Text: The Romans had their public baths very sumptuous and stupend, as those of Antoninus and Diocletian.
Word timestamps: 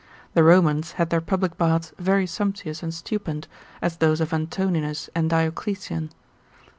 The 0.33 0.43
Romans 0.43 0.93
had 0.93 1.11
their 1.11 1.21
public 1.21 1.59
baths 1.59 1.93
very 1.99 2.25
sumptuous 2.25 2.81
and 2.81 2.91
stupend, 2.91 3.47
as 3.83 3.97
those 3.97 4.19
of 4.19 4.33
Antoninus 4.33 5.11
and 5.13 5.29
Diocletian. 5.29 6.09